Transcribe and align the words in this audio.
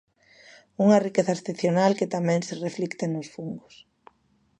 Unha 0.83 1.01
riqueza 1.05 1.35
excepcional 1.35 1.91
que 1.99 2.11
tamén 2.15 2.39
se 2.47 2.55
reflicte 2.65 3.05
nos 3.07 3.27
fungos. 3.33 3.73